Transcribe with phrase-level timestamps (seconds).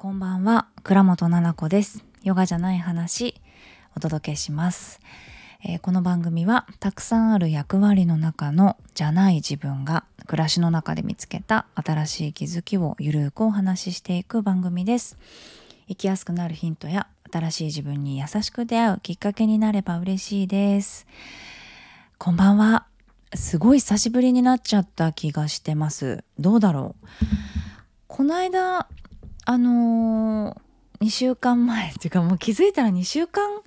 [0.00, 0.68] こんばんは。
[0.84, 2.04] 倉本奈々子です。
[2.22, 3.34] ヨガじゃない話
[3.96, 5.00] お届けします、
[5.64, 15.18] えー、この番組はたくさんある役割の中のじゃない自分が暮らしの中で見つけた新しい気づきをゆるくお話ししていく番組です。
[15.88, 21.08] 生きやすくなるヒントや新しい自分に優しく出会うきっかけになれば嬉しいです。
[22.18, 22.86] こんばんは。
[23.34, 26.22] すごい久しぶりになっちゃった気がしてます。
[26.38, 27.08] どうだろう。
[28.06, 28.86] この間
[29.50, 33.62] あのー、2週間前っていうかもう気づいたら2週間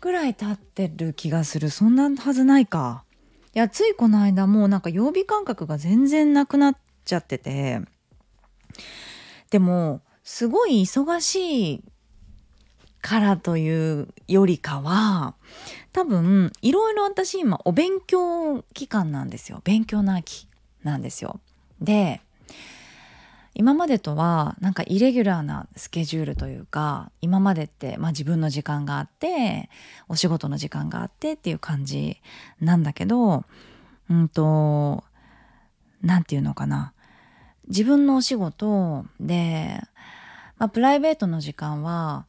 [0.00, 1.70] ぐらい経ってる気がする。
[1.70, 3.04] そんなはずないか。
[3.54, 7.80] いやついこの間もうなんか曜日感覚が全然なくなっちゃってて。
[9.50, 11.84] でもすごい忙しい
[13.00, 15.36] からというよりかは
[15.92, 19.60] 多分いろいろ私今お勉強期間なんですよ。
[19.62, 20.48] 勉強の秋
[20.82, 21.38] なんですよ。
[21.80, 22.20] で
[23.54, 29.68] 今までとはなんかイレギュラーなスケジュールというか今までって、まあ、自分の時間があって
[30.08, 32.16] お仕事の時間があってっていう感じ
[32.60, 33.44] なんだけど
[34.10, 35.04] うんと
[36.00, 36.92] 何て言うのかな
[37.68, 39.80] 自分のお仕事で、
[40.58, 42.26] まあ、プライベートの時間は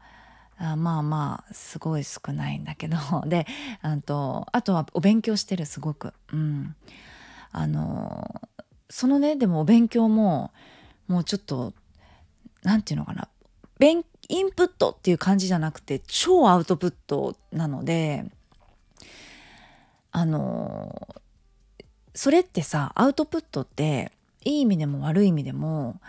[0.57, 3.47] あまあまあすごい少ないんだけどで
[3.81, 6.13] あとあとはお勉強してるすごく。
[6.31, 6.75] うん、
[7.51, 8.41] あの
[8.89, 10.51] そのねでもお勉強も
[11.07, 11.73] もうちょっと
[12.63, 13.27] 何て言うのかな
[13.79, 18.25] 勉インプットっていう感じじゃなくて超アウトプットなので
[20.11, 21.07] あの
[22.15, 24.11] それってさアウトプットって
[24.45, 25.99] いい意味でも悪い意味でも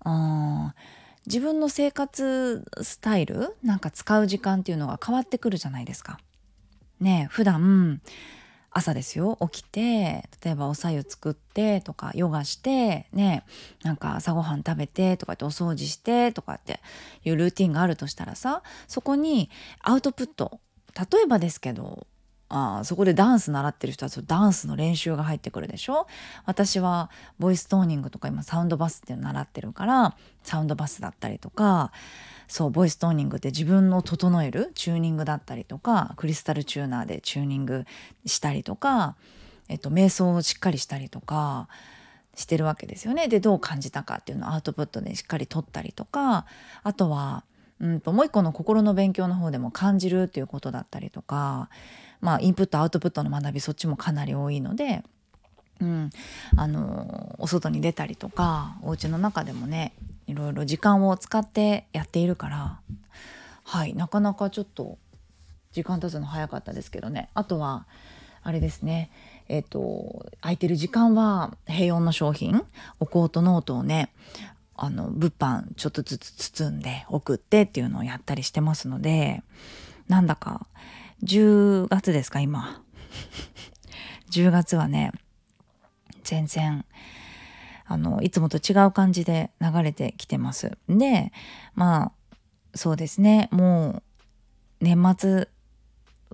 [0.00, 0.74] あ
[1.26, 6.18] 自分の生活スタイルなんか使う時間っていうのが変わってくるじゃないですか。
[7.00, 8.00] ね普段
[8.74, 9.38] 朝ですよ。
[9.52, 13.44] 起きて例えばおさゆ作ってとかヨガしてね
[13.82, 16.80] なんか朝ごはん食べてとかってお掃除してとかって
[17.24, 19.50] いうルーティンがあるとしたらさそこに
[19.82, 20.60] アウトプット
[21.12, 22.06] 例えばですけど
[22.54, 26.06] あそこでダンス習ってる人はダンスの練習が入ってくるでしょ？
[26.44, 31.92] 私はボイストーニングとか今サウンドバスっていうの習ってるからサウンドバスだったりとか
[32.52, 37.86] そうボイストーニングって自分を整えるチューニングだったりとかクリスタルチューナーでチューニング
[38.26, 39.16] したりとか、
[39.70, 41.68] えっと、瞑想をしっかりしたりとか
[42.34, 43.26] してるわけですよね。
[43.28, 46.44] でどう感じたかっていうのをアウトプットでしっかり取ったりとか
[46.82, 47.44] あとは
[47.80, 51.70] うんともう一個の心の勉強の方でも感じるっていうことだったりとか
[52.20, 55.02] まあインプットアウトプットの学びそっちもかなり多いので。
[55.80, 56.10] うん、
[56.56, 59.94] あのお外に出たりとかお家の中でもね
[60.26, 62.80] いろいろ時間を使ってやっているから
[63.64, 64.98] はいなかなかちょっと
[65.72, 67.30] 時間経つの早かったですけどね。
[67.34, 67.86] あとは
[68.42, 69.10] あれですね。
[69.48, 72.62] えっ、ー、と空いてる時間は平穏の商品
[73.00, 74.12] お香とノートをね
[74.76, 79.42] あの物販ちょっとずつ包んで送ってっていうのをやったりしてますので
[80.08, 80.66] なんだか
[81.24, 82.82] 10月ですか今。
[84.30, 85.12] 10月はね
[86.24, 86.84] 全然
[87.92, 90.78] あのいつもと違う感じで流れてきてます。
[90.88, 91.30] で
[91.74, 92.36] まあ
[92.74, 94.02] そうですねも
[94.80, 95.48] う年末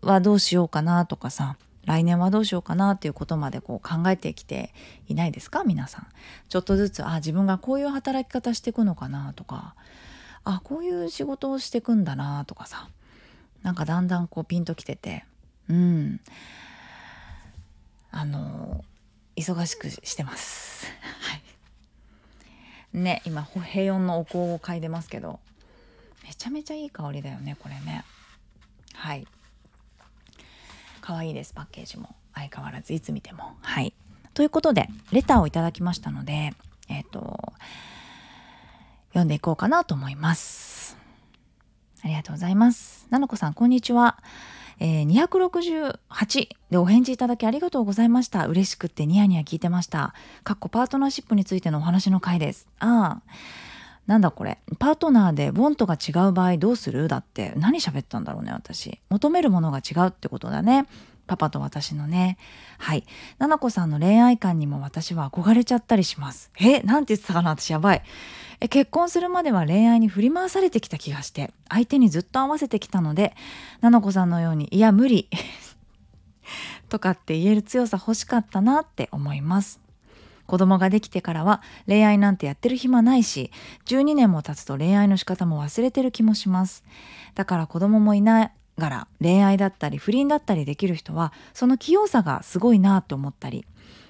[0.02, 4.72] はどうしようかなとかさ来年はどうしようかなっていうことまでこう考えてきて
[5.08, 5.64] いないですか？
[5.64, 6.06] 皆さん。
[6.48, 9.74] ちょっとずつあ自分がこういう働き方していくのかなとか
[10.44, 12.88] あこういう仕事をしていくんだなとかさ
[13.62, 15.24] なんかだんだんこうピンときてて
[15.68, 16.20] うん
[18.12, 18.84] あの
[19.36, 20.86] 忙しくしてます。
[22.92, 25.40] ね今平穏のお香を嗅いでますけど。
[26.28, 28.04] めちゃめちゃいい香りだよねこれね。
[28.92, 29.26] はい。
[31.00, 32.14] 可愛いですパッケージも。
[32.34, 33.56] 相変わらずいつ見ても。
[33.62, 33.94] はい。
[34.34, 36.52] ということでレターをいただきましたので
[36.88, 37.52] えっ、ー、と
[39.08, 40.98] 読んでいこうかなと思います。
[42.04, 43.06] ありがとうございます。
[43.08, 44.18] なのこさんこんにちは。
[44.80, 48.46] えー、268でお返事いただきありがとうございました。
[48.46, 50.14] 嬉しくってニヤニヤ聞いてました。
[50.44, 52.68] かっこパートナーシップについてのお話の回です。
[52.78, 53.32] ああ。
[54.06, 54.58] なんだこれ。
[54.78, 57.08] パートナーでボントが違う場合どうする？
[57.08, 58.98] だって何喋ったんだろうね、私。
[59.10, 60.86] 求めるものが違うってことだね。
[61.26, 62.38] パパと私のね。
[62.78, 63.04] はい。
[63.38, 66.50] ななこさんの恋愛観にも私は憧れちゃったりします。
[66.58, 67.50] え、なんて言ってたかな？
[67.50, 68.02] 私やばい。
[68.60, 73.34] え結婚するまでは恋愛に振り回されてきた気がして相手にずっと合わせてきたので
[73.80, 75.28] 菜々子さんのようにいや無理
[76.88, 79.80] とかって言える強さ欲しかったなって思います。
[80.46, 83.50] 子供ができてからは恋愛なんてやってる暇ないし
[83.84, 86.84] 12年も経つと恋愛の仕方も忘れてる気もします。
[87.34, 93.66] だから子供もいながら恋愛だったり不倫だったりできる人はその器用さがすごいなと思ったり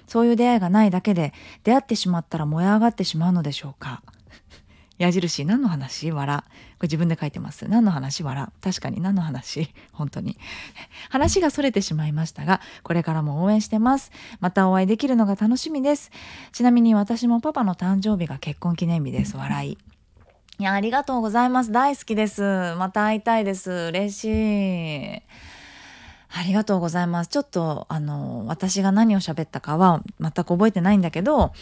[0.07, 4.01] そういう出会いがないだけで出会ってしまったら燃え上がってしまうのでしょうか。
[4.99, 6.11] 矢印何の話？
[6.11, 6.37] 笑。
[6.37, 6.43] こ
[6.83, 7.67] れ自分で書いてます。
[7.67, 8.21] 何の話？
[8.21, 8.47] 笑。
[8.61, 9.73] 確かに何の話？
[9.93, 10.37] 本当に。
[11.09, 14.11] 話がそれてしまいましたがこれからも応援してます。
[14.41, 16.11] またお会いできるのが楽しみです。
[16.51, 19.37] ちなみに私もパパの誕生日が結婚記念日です。
[19.37, 19.77] 笑い。
[20.59, 21.71] いやありがとうございます。
[21.71, 22.41] 大好きです。
[22.77, 23.71] また会いたいです。
[23.71, 25.21] 嬉しい。
[26.31, 27.29] ありがとうございます。
[27.29, 31.53] ちょっと、あの、私が何を喋ったかは全く覚えてないんだけど、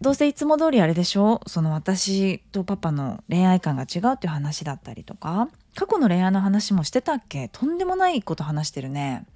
[0.00, 1.42] どうせいつも通りあれでしょ？
[1.46, 7.48] その私とパパの恋愛観が違うっていう話だったりとか過去の恋愛の話もしてたっけ？
[7.52, 9.26] とんでもないこと話してるね。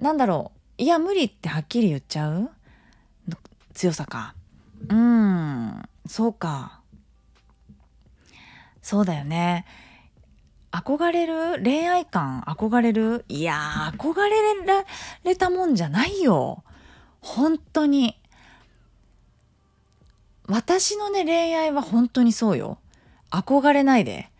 [0.00, 0.82] なんだろう？
[0.82, 2.50] いや無理ってはっきり言っちゃう？
[3.72, 4.34] 強さか。
[4.88, 6.80] うんそうか。
[8.82, 9.64] そうだよね。
[10.72, 11.62] 憧れる？
[11.64, 12.42] 恋愛観？
[12.46, 13.24] 憧れる？
[13.28, 14.84] いや憧れら
[15.24, 16.64] れたもんじゃないよ。
[17.22, 18.20] 本当に。
[20.46, 22.78] 私のね、恋愛は本当にそうよ。
[23.30, 24.30] 憧れないで。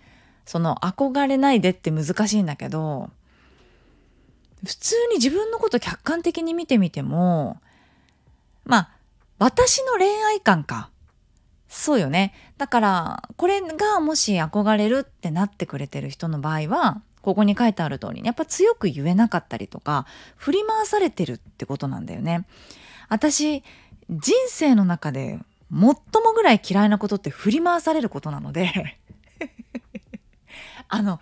[0.45, 3.11] その憧れないでって難しいんだけど、
[4.65, 7.61] 普通に自分のこと客観的に見てみても、
[8.65, 8.91] まあ、
[9.39, 10.91] 私の恋愛観か。
[11.69, 12.35] そうよね。
[12.57, 20.07] だから、これがもし憧れるってなってくれてる人の場合は、ここに書いてある通りに、やっぱ強く言えなかったりとか、
[20.37, 22.47] 振り回されてるってことなんだよね。
[23.09, 23.65] 私、
[24.11, 25.41] 人生の中で
[25.71, 25.97] 最も
[26.35, 28.99] ぐらい嫌いなことって振り回されることなので。
[30.89, 31.21] あの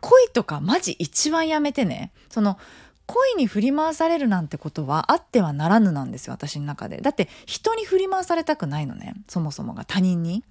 [0.00, 2.12] 恋とかマジ一番やめてね。
[2.28, 2.58] その
[3.06, 7.00] 恋に振り回されるなんてことはあってはならぬなんですよ私の中で。
[7.00, 10.44] だって人に振り回されたくないのねそもそもが他人に。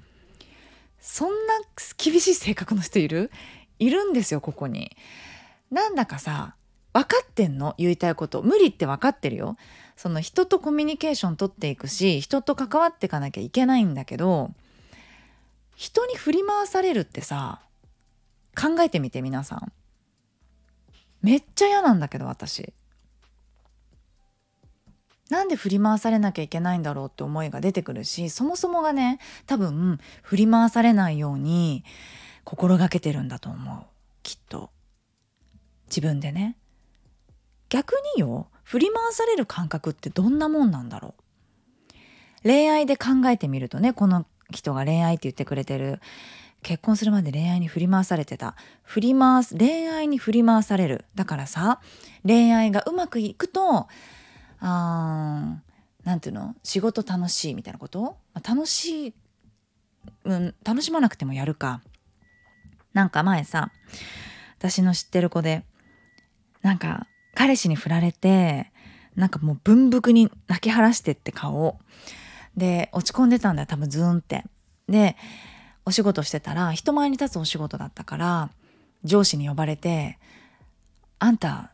[1.00, 1.56] そんな
[1.98, 3.32] 厳しい性格の人いる？
[3.80, 4.96] いるんですよここに。
[5.72, 6.56] なんだかさ
[6.94, 7.74] 分かってんの？
[7.78, 8.44] 言いたいこと。
[8.44, 9.58] 無理って分かってるよ。
[10.02, 14.50] その人とコミュニケーション取っていくし人と関わっていかなきゃいけないんだけど
[15.76, 17.62] 人に振り回されるってさ
[18.60, 19.72] 考えてみて皆さん。
[21.22, 22.74] めっちゃ嫌なんだけど私。
[25.30, 31.84] なんで振り回されなきゃいけないんだろうって思いが出てくるしそもそもがね多分振り回されないように
[32.44, 33.86] 心がけてるんだと思う。
[34.24, 34.72] きっと。
[35.86, 36.58] 自分でね。
[37.72, 41.16] 逆によ振り回される感覚ってどんなもんなんだろ
[42.44, 42.44] う？
[42.44, 46.02] 恋愛で考えてみるとねこの人が恋愛って言ってくれてる
[46.62, 48.56] 結婚するまで恋愛に振り回されてた。
[48.84, 51.06] 振り回す恋愛に振り回される。
[51.16, 51.80] だからさ
[52.24, 53.88] 恋愛がうまくいくと
[54.60, 55.62] あ
[56.04, 56.56] なんていうの？
[56.64, 58.18] 仕事楽しいみたいなこと、
[58.48, 59.14] 楽しい、
[60.26, 61.82] うん、楽しまなくてもやるか。
[62.94, 63.72] なんか前さ
[64.60, 65.64] 私の知ってる子で
[66.62, 68.72] なんか彼氏に振られて
[69.16, 71.80] なんかもう文福に泣き晴らしてって顔。
[72.58, 74.44] で落ち込んでたんだよ多分ズーンって。
[74.90, 75.16] で
[75.86, 78.50] お仕事してたら人前に立つお仕事だったから
[79.04, 80.20] 上司に呼ばれて
[81.20, 81.72] 「あんた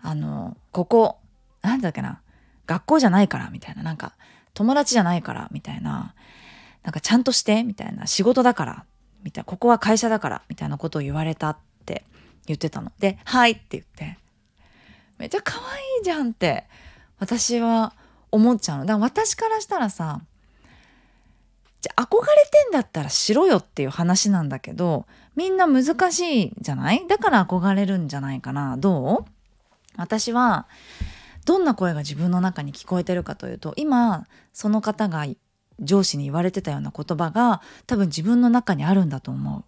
[0.00, 1.18] あのここ
[1.62, 2.20] なんだっけな
[2.66, 3.82] 学校じゃないから」みたいな。
[3.82, 4.14] なんか
[4.54, 6.14] 友達じゃないからみたいな。
[6.82, 8.06] なんかちゃんとしてみたいな。
[8.06, 8.84] 仕事だから
[9.22, 9.44] みたいな。
[9.44, 11.56] ここは会社だからみたいなことを言われたっ
[11.86, 12.04] て
[12.46, 12.92] 言ってたの。
[12.98, 14.18] で「はい」って言って。
[15.22, 16.64] めっちゃ可愛いじゃんって
[17.20, 17.94] 私は
[18.32, 18.86] 思っちゃうの。
[18.86, 20.20] だから私からしたらさ
[21.80, 25.06] じゃ憧れてんだったらしろよっていう話なんだけど
[25.36, 27.06] みんな難しいじゃない？
[27.06, 28.76] だから憧れるんじゃないかな。
[28.76, 29.30] どう？
[29.96, 30.66] 私は
[31.44, 35.24] どんな声が自分の中に聞こえてるかというと今その方が
[35.78, 39.64] 上司に言われてたような言葉が多分自分の中にあるんだと思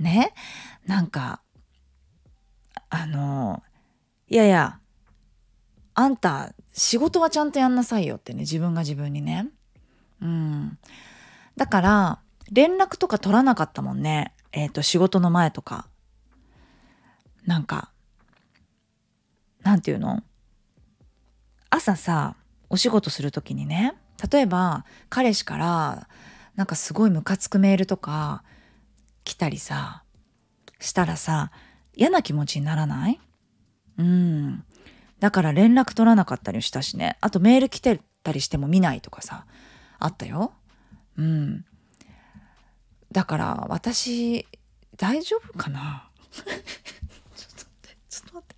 [0.00, 0.02] う。
[0.02, 0.34] ね？
[0.84, 1.42] なんか
[2.90, 3.62] あの
[4.28, 4.80] いやいや、
[5.94, 9.48] あんた、仕事はちゃんとやんなさいよってね、自分が自分にね。
[10.20, 10.78] うん。
[11.56, 12.18] だから、
[12.50, 14.34] 連絡とか取らなかったもんね。
[14.52, 15.88] えっ、ー、と、仕事の前とか。
[17.44, 17.92] なんか、
[19.62, 20.22] なんていうの？
[21.70, 22.36] 朝さ、
[22.68, 23.94] お仕事する時にね、
[24.30, 26.08] 例えば、彼氏から、
[26.56, 28.42] なんかすごいムカつくメールとか
[29.24, 30.02] 来たりさ、
[30.80, 31.52] したらさ、
[31.94, 33.20] 嫌な気持ちにならない？
[33.98, 34.64] うん。
[35.20, 37.16] だから連絡取らなかったりしたしね。
[37.20, 39.46] あとメール来てたりしても見ないとかさ、
[39.98, 40.52] あったよ。
[41.16, 41.64] うん。
[43.12, 44.46] だから私、
[44.96, 46.10] 大丈夫かな？
[46.32, 48.56] ちょっと待って、ちょっと待って。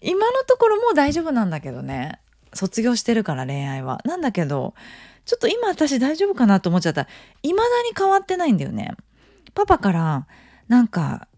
[0.00, 2.20] 今のところもう大丈夫なんだけどね。
[2.52, 4.00] 卒業してるから恋愛は。
[4.04, 4.74] なんだけど、
[5.24, 7.08] ちょっと今私大丈夫かなと思っちゃったら、
[7.42, 8.92] 未だに変わってないんだよね。
[9.54, 10.26] パパから、
[10.68, 11.28] なんか、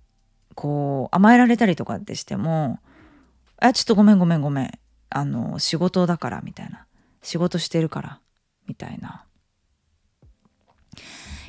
[0.57, 2.81] こう甘えられたりとかってしても
[3.63, 4.79] 「あちょっとごめんごめんごめん。
[5.09, 6.85] あの仕事だから」みたいな
[7.23, 8.19] 「仕事してるから」
[8.67, 9.23] みたいな。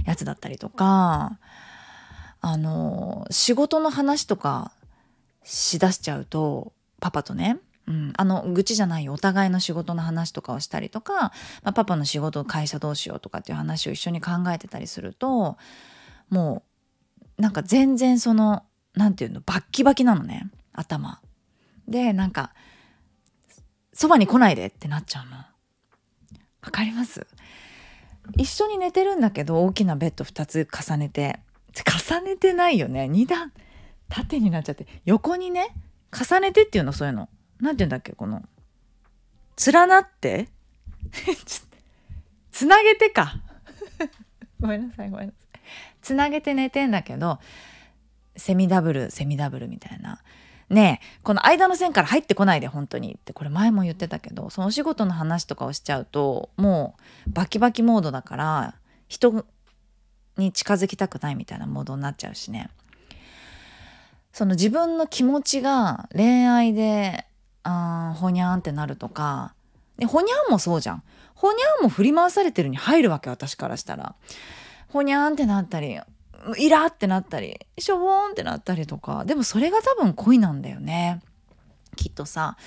[0.08, 1.38] やつだったりとか
[2.40, 4.72] あの仕事の話とか
[5.44, 11.14] しだしちゃうとパパとねうん、あの愚痴じゃないお互いの仕事の話とかをしたりとか、
[11.64, 15.56] まあ、パパの仕事会社どうしようとかっていう話を一緒に考えてたりすると
[16.30, 16.64] も
[17.40, 18.64] うなんか全然その
[18.98, 19.42] 何て言うの？
[19.46, 20.50] バッキバキなのね。
[20.74, 21.22] 頭。
[21.88, 22.54] でなんか
[23.94, 25.38] そばに来ないでってなっちゃうの。
[25.38, 27.25] わかります？
[28.36, 31.39] 一緒に寝てるんだけど大きなベッド2つ重ねて。
[32.10, 33.04] 重ねてないよね。
[33.04, 33.54] 2段。
[34.10, 34.88] 縦になっちゃって。
[35.06, 35.70] 横にね
[36.12, 37.30] 重ねてっていうのそういうの。
[37.60, 38.44] 何て言うんだっけこの。
[39.72, 40.50] 連なって。
[42.51, 43.36] つなげてか。
[44.60, 45.62] ごめんなさいごめんなさい。
[46.01, 47.39] つなげて寝てんだけど
[48.38, 50.22] セミダブルセミダブルみたいな。
[50.70, 58.75] ねえこの間の線から入ってこないで本当にってこれ前も言ってたけどそのお仕事の話とかをしちゃうともうバキバキモードだから
[59.08, 59.46] 人
[60.38, 62.70] に近づきたくないみたいなモードになっちゃうしね。
[64.34, 67.25] その自分の気持ちが恋愛で
[67.63, 69.53] あほにゃんってなるとか
[69.98, 71.03] でほにゃんもそうじゃん。
[71.34, 74.15] ほにゃんも振り回されてるに入るわけ私からしたら。
[74.89, 76.00] ほにゃんってなったり
[76.58, 81.22] イラってなったりしょぼーんってなったりとかでもそれが多分恋なんだよね。
[81.96, 82.58] きっとさ。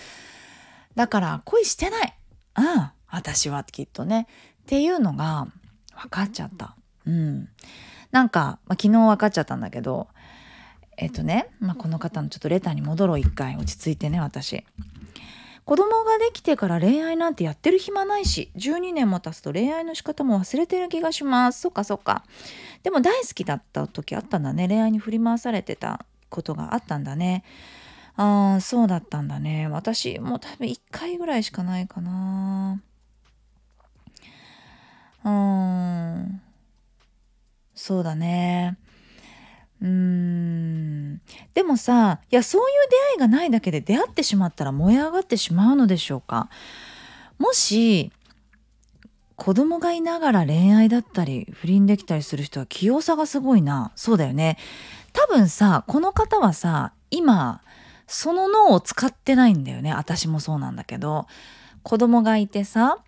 [0.96, 2.14] だから恋してない。
[2.56, 2.90] うん。
[3.08, 4.26] 私はきっとね。
[4.62, 5.46] っていうのが
[5.96, 6.76] 分かっちゃった。
[7.06, 7.48] うん。
[8.10, 10.08] なんか、まあ、昨日分かっちゃったんだけど
[10.96, 13.18] えっとね、まあ、この方のちょっとレターに戻ろう。
[13.18, 13.56] 一回。
[13.56, 14.64] 落ち着いてね私。
[15.64, 21.60] 子供ができてから恋愛なんてやってる暇ないし12年も経つと恋愛の仕方も忘れてる気がします。
[21.60, 22.24] そっかそっか。
[22.82, 24.66] でも大好きだった時あったんだね。
[24.68, 27.44] 恋愛に振り回されてたことがあったんだね。
[28.16, 29.68] ああそうだったんだね。
[29.68, 32.80] 私もう多分1回ぐらいしかないかな。
[35.24, 36.40] うん。
[37.74, 38.76] そうだね。
[39.80, 46.50] でもさいやそういう出会いがないだけで出会ってしまったら燃え上がってしまうのでしょうか？
[47.38, 48.12] もし
[49.36, 53.92] 子供がいながら恋愛だったり不倫できたりする人は器用さがすごいな。
[53.96, 54.58] そうだよね。
[55.14, 57.62] 多分さこの方はさ今
[58.06, 59.94] その脳を使ってないんだよね。
[59.94, 61.26] 私もそうなんだけど。
[61.82, 62.98] 子供がいてさ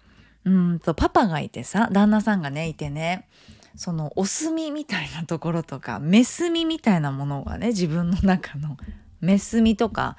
[0.47, 3.29] うんとパパがいてさ旦那さんがねいてね。
[3.77, 8.77] そのお墨みたいなところとかメスみみたいなものがね自分の中の
[9.21, 10.17] メスみとか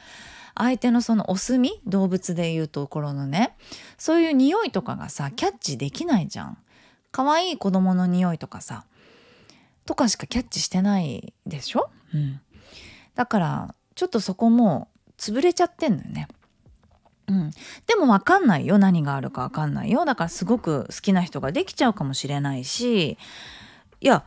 [0.56, 3.56] 相手のそのお墨動物でいうところのね
[3.98, 6.58] そういう匂いとかがさキャッチできないじゃん。
[7.14, 8.86] 可愛い子供の匂いとかさ
[9.86, 12.42] とかしかキャッチしてないでしょ、うん、
[13.14, 16.28] だからちょっとそこも潰れちゃってんのよね。
[17.28, 17.52] うん、
[17.88, 18.78] でも分かんないよ。
[18.78, 20.06] 何があるか分かんないよ。
[20.06, 23.18] だからすごく好きな人ができちゃうかもしれないし。
[24.02, 24.26] いや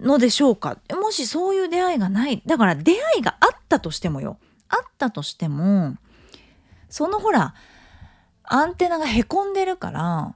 [0.00, 0.78] のでしょうか。
[0.90, 2.42] もしそういう出会いがない。
[2.46, 4.38] だから出会いがあったとしてもよ。
[4.68, 5.96] あったとしても
[6.88, 7.54] そのほら
[8.42, 10.34] アンテナがへこんでるから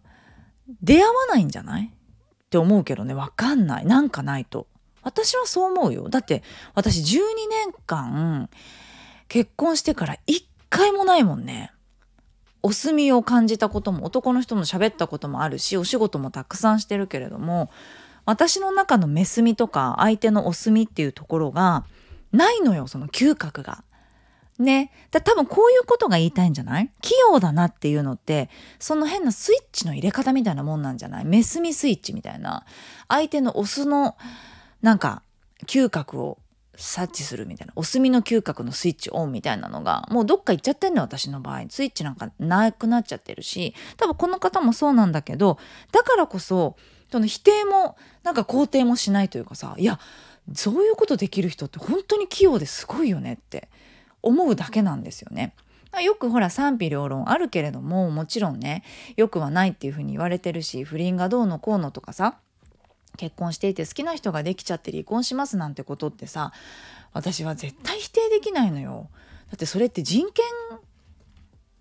[0.83, 1.87] 出会わないんじゃない？
[1.87, 3.15] って思うけどね。
[3.15, 3.87] 分かんない。
[3.87, 4.67] なんかないと。
[5.03, 6.11] 私はそう思うよ。
[6.11, 6.43] だって
[6.75, 8.51] 私12年間
[9.29, 11.73] 結婚してから一回もないもんね。
[12.63, 17.71] お墨を感じたことも男の人も喋ったこともあるしお仕事もたくさんしてるけれども
[18.27, 21.85] 私の中のメスみとか相手のお墨っていうところが
[22.33, 23.83] ないのよその嗅覚が。
[24.59, 24.93] ね。
[25.11, 26.91] だ多分こういうことが言いたいんじゃない？
[27.01, 31.25] 器用だなっていうのってその変なスイッチの入れ方みたいなもんなんじゃない？
[31.25, 32.67] メスみスイッチみたいな
[33.09, 34.19] 相手のオスの
[34.83, 35.23] なんか
[35.67, 36.37] 嗅覚を
[36.77, 37.73] 察知するみたいな。
[37.77, 41.65] お墨の嗅覚のスイッチオンみたいなのがもうどっか行っちゃってんの私の場合。
[41.69, 43.75] スイッチなんかなくなっちゃってるし。
[43.97, 45.59] 多分この方もそうなんだけど
[45.93, 46.77] だからこそ
[47.11, 49.99] その否定もなんか肯定もしないというかさいや
[50.55, 53.69] そういうことできる人って本当に器用ですごいよねって
[54.23, 55.55] 思うだけなんですよね。
[56.05, 58.85] よくほら賛否両論あるけれどももちろんね
[59.17, 62.39] よくはないっていうふうに言われてるし不倫がどうのこうのとかさ
[63.21, 66.53] 結婚していて好きな人ができちゃって離婚しますなんてことってさ
[67.13, 69.11] 私は絶対否定できないのよ。
[69.51, 70.45] だってそれって人権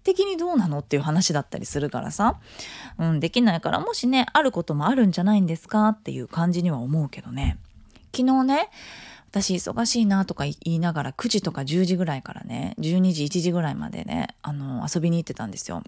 [0.03, 2.39] 的にどうなのっていう話だったりするからさ、
[2.97, 7.57] うん、できないからもしねあることもあるんじゃないんですかっていう感じには思うけどね。
[8.13, 8.69] 昨日ね
[9.29, 15.83] 私忙しいなとか言いながら9時とか10時ぐらいからね12時1時ぐらいまでねあの遊びに行ってたんですよ。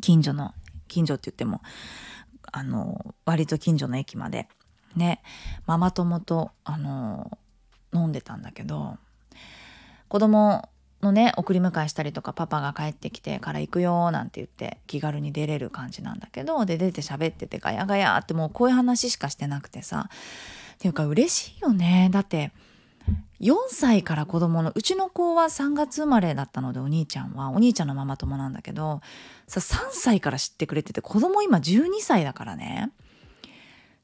[0.00, 0.54] 近所の
[0.86, 1.60] 近所って言っても
[2.52, 4.48] あの割と近所の駅まで。
[4.96, 5.22] ね
[5.66, 7.38] ママ友とあの
[7.94, 8.96] 飲んでたんだけど
[10.08, 10.66] 子供
[11.02, 20.08] のね送り迎えしたりとかパパが帰ってきてから行くよなんて言って気軽に出れる感じなんだけどで出て喋っててガヤガヤってもうこういう話しかしてなくてさ。
[20.78, 22.08] っていうか嬉しいよね。
[22.12, 22.52] だって
[23.40, 29.00] 4歳から子供のうちの子は3月生まれだったのでお兄ちゃんはお兄ちゃんのママ友なんだけど
[29.46, 32.90] さ3歳から知ってくれてて子供今12歳だからね。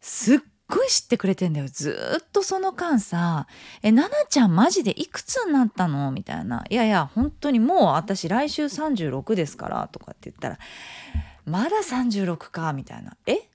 [0.01, 1.69] すっごい知ってくれてんだよ。
[1.69, 3.47] ずっとその間さ
[3.83, 10.59] 「えななちゃんマジでいくつになったの?」みたいな「いやいや本当にもう私来週36ですから」とかって言ったら
[11.45, 13.49] 「まだ36か」みたいな「え？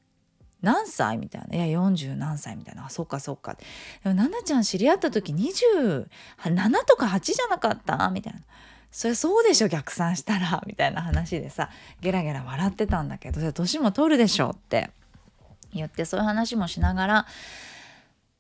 [0.62, 1.18] 何歳？
[1.18, 1.66] みたいな。
[1.66, 2.86] いや、40何歳みたいな。
[2.86, 3.54] あ、そっかそっか。
[3.54, 3.64] で
[4.10, 6.06] も、奈々ちゃん知り合った時27
[6.86, 8.10] とか8じゃなかった？
[8.10, 8.42] みたいな。
[8.92, 11.70] それそうでしょ逆算したらみたいな話でさ
[12.02, 14.90] ゲラゲラ笑ってたんだけど年も取るでしょって
[15.76, 17.28] 言ってそういう話もしながら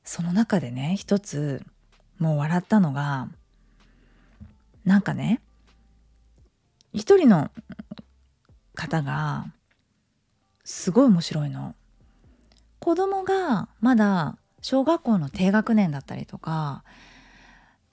[0.03, 1.63] その中でね一つ
[2.17, 3.27] もう笑ったのが
[4.85, 5.39] なんかね
[6.93, 7.51] 一人の
[8.73, 9.45] 方が
[10.63, 11.75] すごい面白いの。
[12.79, 16.83] 子供がまだ小学校の低学年だったりとか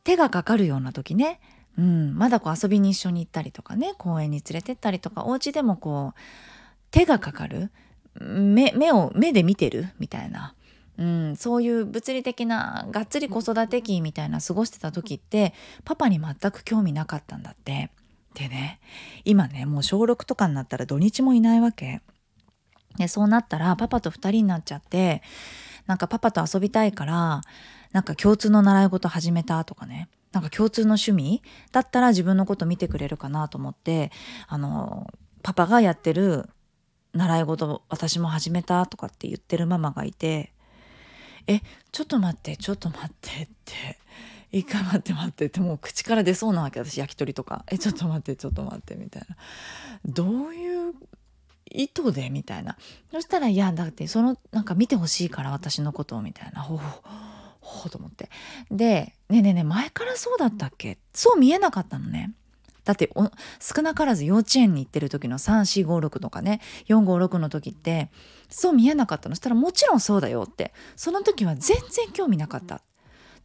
[0.04, 1.40] 手がかかるような時ね、
[1.78, 6.20] うん、まだこう遊びに一緒に行ったりとかね公園に連れてったりとかお家でもこう
[6.90, 7.70] 手がかかる
[8.20, 10.54] 目目を目で見てるみたいな、
[10.96, 15.52] うん、そういう物理的ながっつり子育て期みたいな過ごしてた時って
[15.84, 17.90] パパに全く興味なかったんだって。
[18.34, 18.80] でね
[19.24, 22.02] 今ねもう小6とかになったら土日もいないわけ。
[22.98, 25.22] でそうなったらパパと2人になっちゃって
[25.86, 27.42] なんかパパと遊びたいから
[27.92, 30.08] なんか共通の習い事始めたとかね。
[30.32, 31.40] なんか共通の趣味
[31.72, 34.10] だったら自分のこと見てくれるかなと思って
[34.48, 35.06] あの
[35.42, 36.50] パパがやってる
[37.14, 40.52] 習い事私も始めたとかって言ってるママがいて
[41.48, 43.98] 「えちょっと待ってちょっと待って」って
[44.52, 49.36] 「一回待って待って」ってもう口から出そうなわけ私焼き鳥とか「えちょっと待ってちょっと待って」みたいな。
[50.04, 50.92] どういう
[51.70, 52.76] 意図でみたいな。
[53.10, 56.62] そしたら「いやだってそのなんか見てほしいから私のことを」みたいな。
[56.62, 57.00] ほうほ
[57.86, 57.90] う。
[57.90, 58.30] と思って。
[58.70, 62.34] で「ねえねえねえ前からそうだったっけ?」そう見えなかったのね。
[62.84, 63.10] だって
[63.60, 66.60] 少なからず幼稚園に行ってる時の3456とかね。
[66.88, 68.10] 456の時って
[68.48, 69.34] そう見えなかったの。
[69.34, 70.72] そしたらもちろんそうだよって。
[70.94, 72.82] その時は全然興味なかった。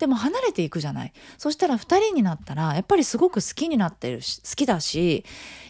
[0.01, 5.23] でも離れていくじゃないそしたら2人になったらやっぱりすごく好きになってるし好きだし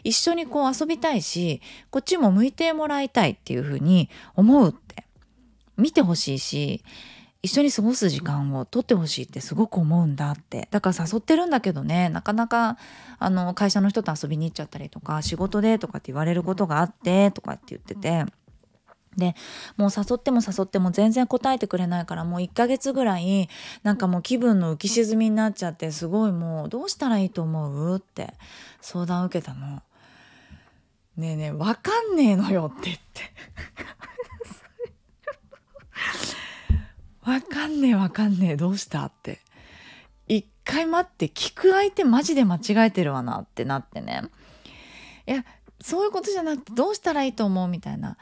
[0.05, 5.03] 一緒にこう遊びたいしこっちも向いてもらいたいっていうふうに思うって
[5.75, 6.81] 見てほしいし
[7.43, 12.77] 一緒に過ごす時間を取ってほしいってすごく思うんだってだから誘ってるんだけどねなかなか
[13.19, 18.25] あの会社の人と遊びに行っちゃったりとか仕事でとかって言われることがあってとかって言ってて。
[19.17, 19.35] で
[19.75, 23.49] もう誘っても誘っても全然答えてくれないからもう1ヶ月ぐらい
[23.83, 28.33] なんかもう気分の浮き沈みになっちゃってすごいもうどうしたらいいと思うって
[28.79, 29.81] 相談を受けたの。
[31.17, 33.21] ねえねえわかんねえのよって言って。
[37.23, 39.39] わかんねえわかんねえどうしたって。
[40.27, 44.23] 一回待って聞く相手マジで間違えてるわなってなってね。
[45.27, 45.45] いや
[45.81, 48.17] そういうことじゃなくてどうしたらいいと思うみたいな。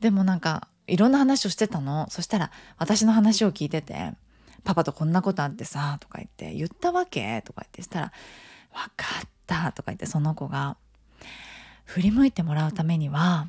[0.00, 4.12] でもなんかいろんな話をしてたのそしたら私の話を聞いてて
[4.64, 8.12] 「パパとこんなことあってさ」とか言って「言ったわけ?」とか言ってしたら
[8.72, 10.76] 「分かった」とか言ってその子が
[11.84, 13.48] 「振り向いてもらうためには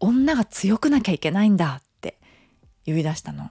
[0.00, 2.18] 女が強くなきゃいけないんだ」って
[2.84, 3.50] 言い出したの。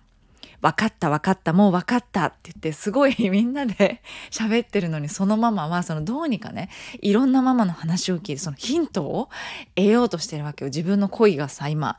[0.62, 6.70] 分かった分かったもう分かったって言ってすごいみんなで 喋ってるのにそのママはそのどうにかね
[7.02, 9.30] いろんなママの話を聞いてそのヒントを
[9.76, 10.70] 得ようとしてるわけよ。
[10.70, 11.98] 自分の恋がさ今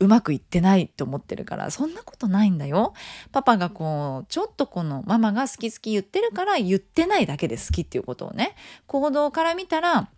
[0.00, 1.70] うまくいってないと思ってるから。
[1.70, 2.94] そんなことないんだよ。
[3.32, 10.08] パパがこうちょっとこのママが好き好き言ってるから言ってないだけで好きっていうことをね行動から見たら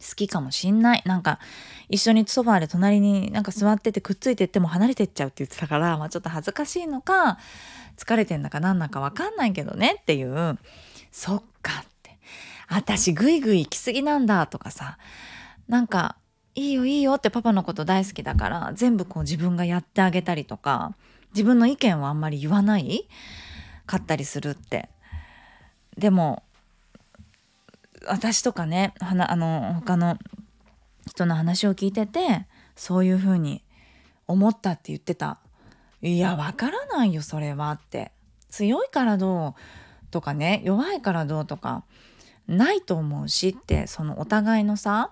[0.00, 1.02] 好きかもしんない。
[1.04, 1.38] なんか
[1.88, 7.38] 一緒にソファーで隣になんか座っててくっついてっても離れてっちゃうって言ってたから、まあ、ちょっと恥ずかしいのか
[7.96, 10.58] 疲れてんだかなんだか分かんないけどねっていう。
[11.12, 12.18] そっかって。
[12.68, 14.98] 私グイグイ行き過ぎなんだとかさ。
[15.68, 16.16] なんか
[16.54, 20.94] いいよいいよってパパのこと大好きだから全部こう自分がやってあげたりとか
[21.32, 23.08] 自分の意見はあんまり言わない？
[23.86, 24.88] かったりするって。
[25.96, 26.42] でも
[28.06, 30.18] 私とかねあの他の
[31.06, 33.62] 人の話を聞いててそういうふうに
[34.26, 35.38] 思ったって言ってた。
[36.02, 38.12] いやわからないよそれはって。
[38.50, 41.84] 強いからどうとかね弱いからどうとか
[42.46, 45.10] ないと思うしってそのお互いのさ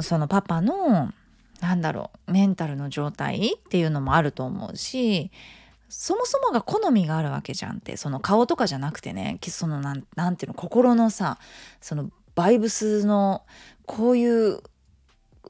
[0.00, 1.12] そのパパの
[1.60, 5.30] なんだろうメンタルの状態っていうのもあると思うし
[5.88, 11.38] そもそもが好みがあるわけじゃんってその顔とかじゃなくてねそのなんなんていうの心のさ
[11.80, 13.42] そのバイブスの
[13.86, 14.60] こういう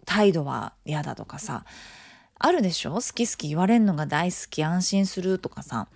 [0.05, 1.65] 態度は嫌だとかさ
[2.39, 2.93] あるでしょ？
[2.93, 5.89] 好き好き言われんのが大好き安心するとかさ、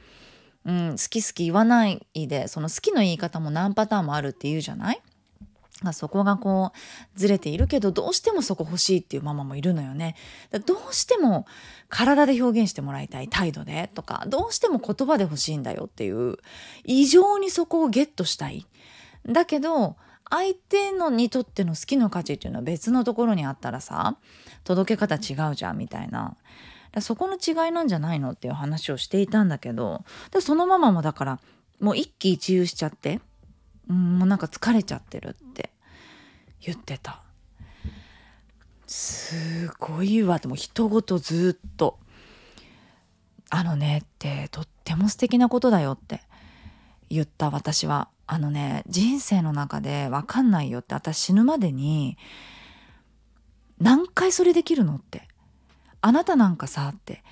[0.64, 5.02] うん、好き好き言わないでその好きの言い方も何パターンもあるって言うじゃない？
[5.92, 10.14] そこがこうずれているけどどうしてもそこ欲しいっていうママもいるのよね。
[10.66, 11.46] どうしても
[11.88, 16.36] 体で表現してもらいたい態度でとかどうしても言葉で欲しいんだよっていう
[16.84, 18.66] 異常にそこをゲットしたい。
[19.26, 19.96] だけど
[20.28, 24.16] 相手のにとっての好きの価値っていうのは別のところにあったらさ
[24.64, 26.36] 届け方違うじゃんみたいな。
[27.00, 30.04] そこの違いなんじゃないのっていう話をしていたんだけど
[30.40, 31.40] そのママもだから
[31.78, 33.20] もう一喜一憂しちゃって
[33.92, 35.70] もうなんか疲れちゃってるって
[36.60, 37.22] 言ってた。
[38.86, 40.36] すごいわ。
[40.36, 41.98] ってもう人ごとずっと
[43.50, 46.20] あのねってとっても素敵なことだよって
[47.08, 48.08] 言った私は。
[48.32, 52.16] あのね人生の中で分かんないよって私死ぬまでに
[53.80, 55.26] 何回それできるのって
[56.00, 57.24] あなたなんかさって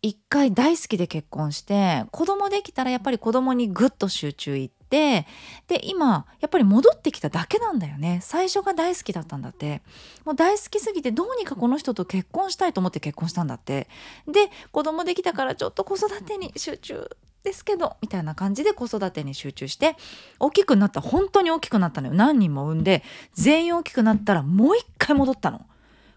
[0.00, 5.26] 一回大好きで結婚して子供できたらやっぱり子供にぐっと集中いって
[5.66, 8.20] で今やっぱり戻ってきただけなんだよね。
[8.22, 9.82] 最初が大好きだったんだって。
[10.24, 13.88] もう大好きすぎてどうにかこの人と結婚したいと思って結婚したんだって。
[14.26, 17.10] で子供できたからちょっと子育てに集中
[17.42, 19.96] ですけどみたいな感じで子育てに集中して
[20.38, 22.14] 大きくなった本当に大きくなったのよ。
[22.14, 23.02] 何人も産んで
[23.34, 25.66] 全員大きくなったらもう一回戻ったの。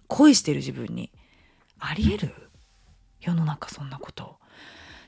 [0.07, 1.09] 恋してる自分に。
[1.79, 2.31] ありえる？
[3.21, 4.37] 世の中そんなこと。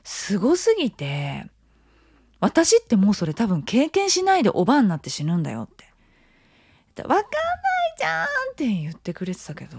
[0.04, 1.46] すごすぎて
[2.38, 5.86] 私ってもうそれ多分経験しないでおばあになって死ぬんだよって
[6.94, 7.24] 「分かんない
[7.98, 9.78] じゃん」って言ってくれてたけど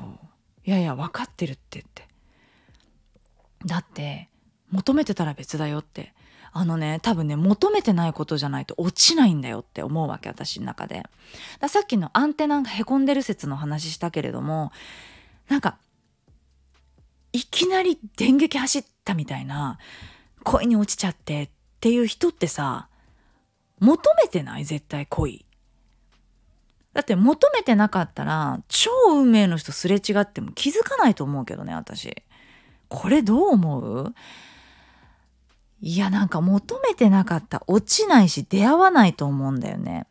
[0.65, 2.07] いやいや分かってるってって。
[3.65, 4.29] だって
[4.71, 6.13] 求めてたら別だよって。
[6.57, 11.03] あのね多分ね求めてないことじゃないと落ちないんだよって思うわけ私の中で。
[11.67, 14.71] さっきのアンテナがへこんでる説の話したけれども
[15.49, 15.77] なんか
[17.35, 19.77] いきなり電撃走ったみたいな
[20.45, 21.49] 恋に落ちちゃってっ
[21.81, 22.87] ていう人ってさ
[23.79, 24.63] 求めてない？
[24.63, 25.45] 絶対恋。
[26.93, 32.23] だって求めてなかったら超運命の人すれ違っても気づかないと思うけどね私。
[32.87, 34.15] これどう思う？
[35.81, 40.07] いやなんか求めてなかった落ちないし出会わないと思うんだよね。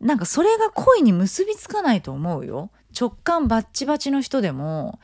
[0.00, 2.70] なんかそれが恋に結びつかないと思うよ。
[2.98, 4.98] 直感バッチバチの人でも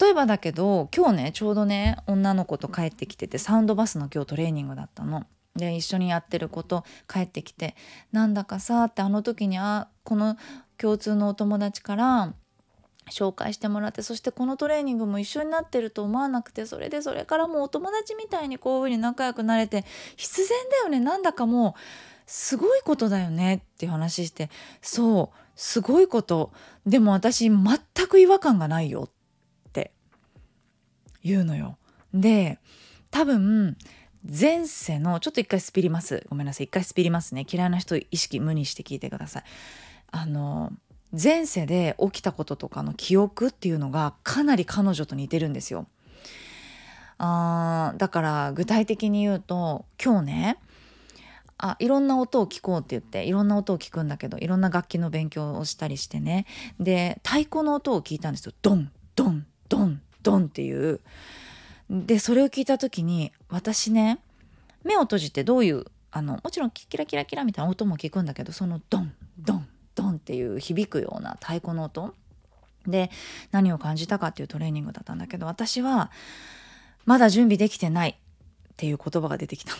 [0.00, 5.24] 例えばだけど今日ねちょうどね女の子と帰ってきててサウンドバスの今日トレーニングだったの。
[5.54, 7.76] で一緒にやってること帰ってきて
[8.12, 10.36] なんだかさってあの時にあこの
[10.76, 12.34] 共通のお友達から
[13.10, 21.00] 紹介してもらってそしてこのトレーニングも一緒になってると思わなくてそれでそれからもうお友達みたいにこういうふうに仲良くなれて必然だよね。
[21.00, 21.80] なんだかもう
[22.26, 23.54] すごいことだよね。
[23.54, 24.50] っていう話して。
[24.82, 25.45] そう。
[25.56, 26.52] すごいこと
[26.86, 29.92] でも私全く違和感がないよって
[31.22, 31.78] 言うのよ。
[32.14, 32.58] で
[33.10, 33.76] 多分
[34.28, 39.42] 前世のちょっと一回スピりますごめんなさい一回スピりますね嫌いな人意識無にして聞いてください。
[40.12, 40.72] あの
[41.12, 45.86] 前世で起きたこととかの記憶っていうのがかなり彼女と似てるんですよ。
[47.18, 50.58] あだから具体的に言うと今日ね
[51.58, 56.46] あいろんな音を聞こうって言っていろんな音を聞くんだけどいろんな楽器の勉強をしたりしてね。
[56.78, 58.52] で太鼓の音を聞いたんですよ。
[58.60, 61.00] ドンドンドンドンっていう。
[61.88, 64.18] でそれを聞いた時に私ね
[64.84, 72.14] 目を閉じてどういうあのもちろんキラキラキラみたいな音も聞くんだけどそのドンドンドンっていう響くような太鼓の音。
[72.86, 73.10] で
[73.50, 76.12] 何を感じたかっていうトレーニングだったんだけど私は
[77.04, 78.14] まだ準備できてないっ
[78.76, 79.78] ていう言葉が出てきたの。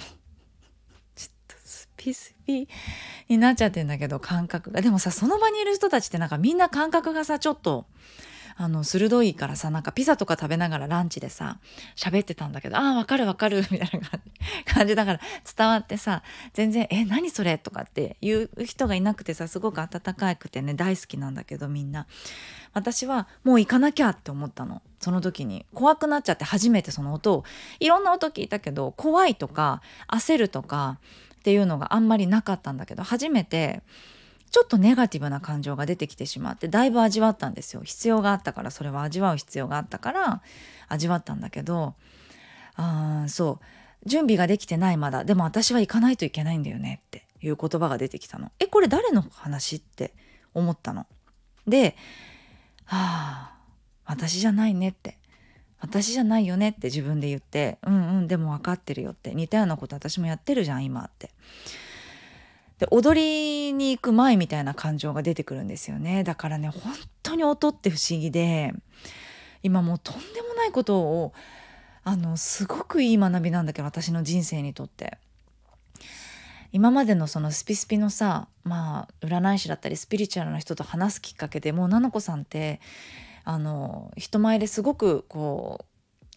[2.06, 2.68] ピスピ
[3.28, 4.80] になっちゃってんだけど感覚が。
[4.80, 7.84] でもさその場にいる人たちってなんかみんな感覚がさちょっと
[8.56, 11.58] あの鋭いからさなんかピザとか食べながらランチでさ
[11.96, 14.08] 喋ってたんだけど「ああわかるわかる」みたいな
[14.72, 15.20] 感じだから
[15.56, 16.22] 伝わってさ
[16.54, 22.06] 全然「え何それ?」とかっていう人がいなくてさすごく温かくてね大好きなんだけどみんな。
[22.72, 24.82] 私はもう行かなきゃって思ったの。
[25.00, 25.64] その時に。
[25.72, 27.44] 怖くなっちゃって初めてその音を。
[27.80, 30.98] いろんな音聞いたけど怖いとか焦るとか
[31.46, 33.84] っていうのがあんまりなかったんだけど初めて
[34.50, 37.82] ちょっとネガティブな感情が出てきてしまってだいぶ味わったんですよ。
[37.84, 40.42] 必要があったからそれは味わう必要があったから
[40.88, 41.94] 味わったんだけど
[42.74, 44.08] あーそう。
[44.08, 45.22] 準備ができてないまだ。
[45.22, 48.50] でも私は行かないといけないんだよねっていう言葉が出てきたの。
[48.58, 50.14] えこれ誰の話って
[50.52, 51.06] 思ったの。
[51.68, 51.94] で
[52.86, 53.56] はあ
[54.04, 55.16] 私じゃないねって。
[55.88, 59.34] 私じゃないよねって自分で言ってうんうんでも分かってるよって。
[59.34, 61.30] 似たようなこと私もやってるじゃん今って。
[62.78, 66.24] で踊りに行く前みたいな感情が出てくるんですよね。
[66.24, 68.74] だからね本当に音って不思議で
[69.62, 71.32] 今もうとんでもないことを
[72.04, 75.18] あのすごくいい学びなんだけど私の人生にとって。
[76.72, 82.80] 今までのそのスピスピのさまあ占い師だったりスピリチュアルな人と話すきっかけでもう菜々子さんって
[83.48, 85.86] あの人前ですごくこ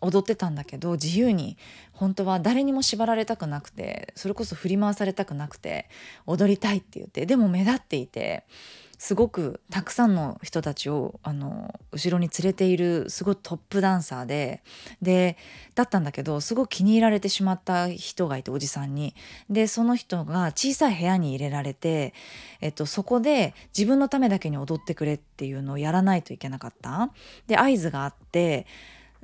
[0.01, 1.57] う踊ってたんだけど自由に
[1.91, 5.89] 本当は誰にも縛られたくなくてそれこそ振り回されたくなくて
[6.27, 8.43] 踊りたいって言ってでも目立っていて
[8.99, 14.61] すごくたくさんの人たちをあの後ろに連れているすごいトップダンサーで
[15.01, 15.37] で
[15.73, 19.15] だったんだけどすごく気に入られてしまった人がいておじさんに
[19.49, 22.13] でその人が小さい部屋に入れられて、
[22.59, 27.11] えっと、そこで自分のためだけに踊ってくれっていうのをやらないといけなかった。
[27.47, 28.67] で合図があって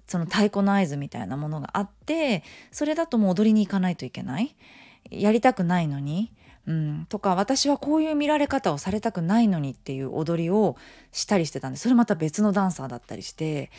[0.07, 4.55] その太鼓の合図みたいなものがあってそれだともう踊りに行かないといけない
[5.11, 6.31] やりたくないのに、
[6.67, 10.77] うん、とか私はこういう見られ方をされたくないのにっていう踊りを
[11.11, 13.69] したりしてたんでそれまた別のダンサーだったりして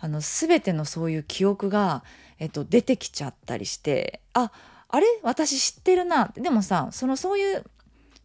[0.00, 2.04] あの全てのそういう記憶が、
[2.38, 4.52] えっと、出てきちゃったりしてあ
[4.88, 5.06] あれ？
[5.22, 6.32] 私知ってるな。
[6.36, 7.64] でもさそのそういう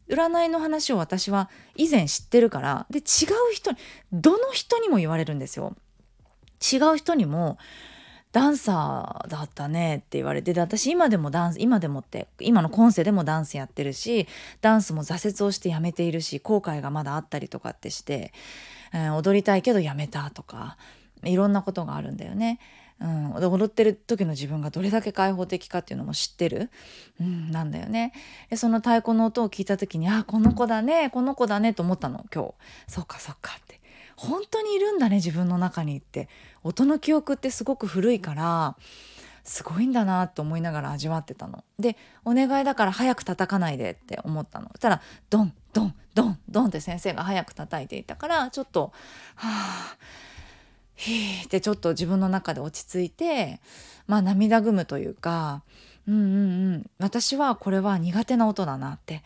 [0.10, 3.06] 占いの話を私は以前知ってるからで違う
[3.54, 3.78] 人に
[4.12, 5.76] どの人にも言われるんですよ。
[6.62, 7.58] 違う人にも
[8.32, 14.28] ダンサーだったねって言われてで私今でもダンス今でもって今の今世でもダンスやってるし
[14.62, 18.32] ダンスも挫折をしてやめているし後悔がまだあったりとかってして、
[18.94, 20.78] えー、踊りたいけどやめたとか
[21.24, 22.60] いろんなことがあるんだよね。
[23.02, 26.70] うん、踊ってる時の自分がどれだけ開放的かっていうのも知ってる、
[27.20, 28.14] うん、なんだよね。
[28.52, 32.54] でその太鼓の音を聞いた時にあこの子だねこの子だねと思ったの今日。
[32.88, 33.71] そっかそっかって。
[34.22, 36.30] 本当にいるんだね自分の中にって
[36.64, 38.76] 音の記憶ってすごく古いから
[39.44, 41.64] すごいんだなと思いながら味わってたの。
[41.80, 44.68] でお願いだから早く叩かないでって思ったの。
[44.68, 48.92] そしたらドンドンドンドンって先生が早く叩いていたからちょっと
[49.36, 49.98] はあ
[50.94, 53.60] ひーってちょっと自分の中で落ち着いて
[54.06, 55.64] まあ涙ぐむというか
[56.08, 59.24] うんうんうん私はこれは苦手な音だなって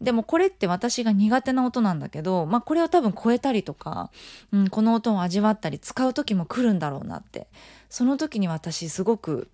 [0.00, 4.10] でもこれって私が苦手な音なんだけど、まあ、これを多分超えたりとか、
[4.52, 7.48] うん、この音を味わったり使う時も来るんだろうなって。
[7.90, 9.48] その時に私すごく、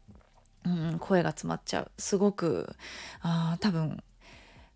[0.65, 1.91] うん、声が詰まっちゃう。
[1.99, 2.75] すごく
[3.21, 4.03] あ多分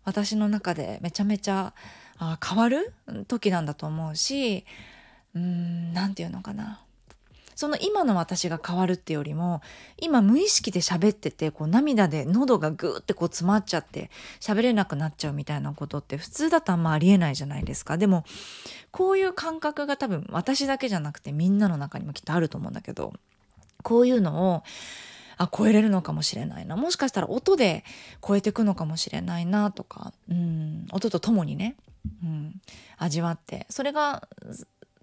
[0.05, 1.73] 私の中でめちゃめちゃ
[2.17, 2.93] あ変わる
[3.27, 4.65] 時なんだと思うし
[5.33, 6.81] 何て言うのかな。
[7.59, 9.61] その今の私が変わるってよりも
[9.97, 17.97] 今無意識で喋っててこう涙で喉がグーってこう詰まっちゃって喋れなくなっちゃうみたいなことって普通だとあんまありえないじゃないですか。
[17.97, 18.23] でも
[18.91, 23.11] こういう感覚が多分私だけじゃなくてみんなの中にもきっとあると思うんだけど
[23.83, 24.63] こういうのを
[25.35, 26.77] あ超えれるのかもしれないな。
[26.77, 27.83] もしかしたら音で
[28.25, 31.75] 超えていくのかもしれないなとかうん音とともにね、
[32.23, 32.61] うん、
[32.97, 34.29] 味わってそれが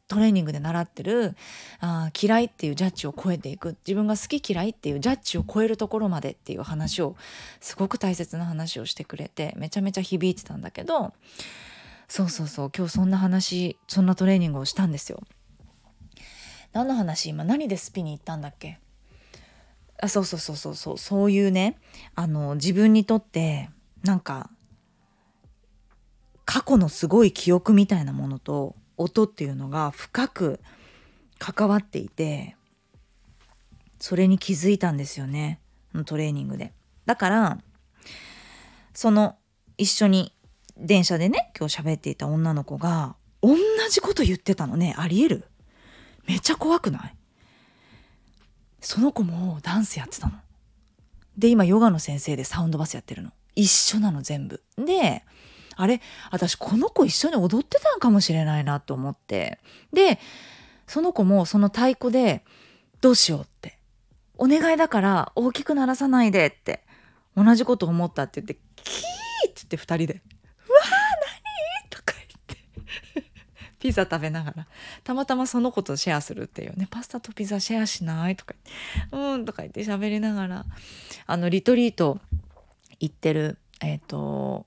[0.09, 1.37] トレーニングで習ってる
[1.81, 3.77] あ嫌いっていうジャッジを超えていく。
[3.87, 7.17] 自分が好き嫌いっていうジャッジを超えるところまでっていう話を
[7.61, 11.13] すごく大切な話をしてくれてめちゃめちゃ響いてたんだけど
[12.09, 15.23] そうそうそう今日そんな話そんなトレーニングをしたんですよ。
[16.73, 17.31] 何の話？
[17.31, 18.79] 今何でスピに行ったんだっけ？
[20.01, 21.79] あそうそうそうそうそうそういうね
[22.15, 23.71] あの自分にとって
[24.05, 24.51] なんか
[26.45, 30.61] 過去のすごい記憶みたいなものと音っていうのが深く
[31.39, 32.57] 関わっていて
[33.99, 35.61] それに気づいたんですよね
[36.05, 36.73] トレーニングで。
[37.05, 37.59] だから
[38.95, 39.37] その
[39.79, 40.33] 一緒に
[40.77, 43.57] 電車でね今日喋っていた女の子が同
[43.91, 45.45] じこと言ってたのねありえる？
[46.27, 47.15] めっちゃ怖くない？
[48.81, 50.35] その子もダンスやってたの。
[51.39, 53.31] で今ヨガの先生でサウンドバスやってるの。
[53.55, 54.63] 一緒なの全部。
[54.77, 55.25] で
[55.77, 59.59] あれ私この子一緒に踊ってたんかもしれないなと思って。
[59.93, 60.19] で
[60.87, 62.45] その子もその太鼓で
[63.01, 63.79] どうしようって。
[64.39, 66.83] お願いだから大きく鳴らさないでって。
[67.37, 70.05] 同じこと思ったって言ってキーって言って2人で
[70.69, 70.91] 「うわー
[71.85, 73.31] 何?」とか言って。
[73.79, 74.67] ピザ食べながら。
[75.05, 76.89] たまたまその子とシェアするっていうね。
[76.91, 80.65] パスタとピザシェアしないとか言って「うん」とか言って喋りながら。
[81.27, 82.21] あのリトリート
[83.01, 84.67] 行ってるえっ、ー、と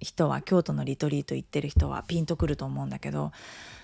[0.00, 3.32] 人は京都のリトリート行ってる人はピンとくると思うんだけど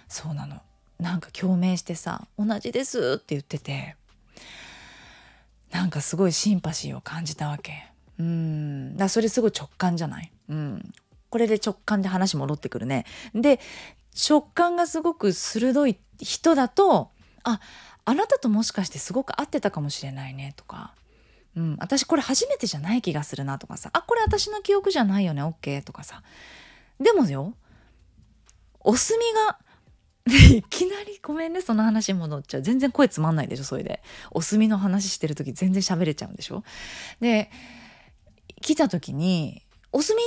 [0.09, 0.61] そうなの。
[0.99, 3.97] なんか共鳴してさ「同じです」って言ってて
[5.73, 7.89] なんかすごいシンパシーを感じたわけ。
[8.19, 8.97] うん。
[8.97, 10.31] だそれすごい直感じゃない？
[10.49, 10.93] うん。
[11.31, 13.07] これで直感で話戻ってくるね。
[13.35, 13.59] で
[14.29, 17.11] 直感がすごく鋭い人だと
[17.43, 17.59] あ
[18.05, 20.95] あなたともしかしてすごく合ってたかもしれないねとか、
[21.57, 23.91] うん、私これ初めてじゃない気がするなとかさ。
[23.93, 25.43] あこれ私の記憶じゃないよね。
[25.43, 26.23] OK とかさ。
[27.01, 27.55] でもよ
[28.81, 29.59] お墨が
[30.57, 31.61] いきなりごめんね。
[31.61, 32.63] その話戻っちゃう。
[32.63, 34.03] 全然声つまんないでしょそれで。
[34.31, 36.65] お墨の話してる時全然喋れちゃうんでしょ。
[37.21, 37.51] で
[38.61, 39.63] 来た時に
[39.93, 40.27] お墨っ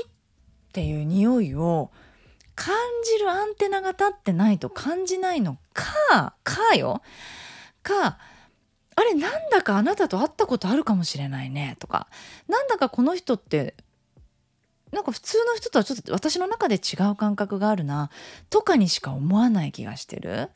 [0.72, 1.92] ていう匂いを
[2.56, 7.02] 感じるアンテナが立ってないと感じないのかかよ。
[7.84, 8.18] か
[9.00, 12.08] あれなんだかあなたと会ったことあるかもしれないねとか。
[12.48, 13.76] なんだかこの人って
[14.92, 18.10] なんか普通の人とはちょっと私の中で違う感覚があるな
[18.50, 20.50] とかにしか思わない気がしてる。